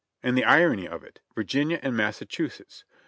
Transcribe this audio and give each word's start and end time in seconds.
And 0.23 0.35
the 0.35 0.43
irony 0.45 0.87
of 0.87 1.03
it— 1.03 1.19
Virginia 1.35 1.79
and 1.83 1.95
Mas 1.95 2.17
sachusetts 2.19 2.85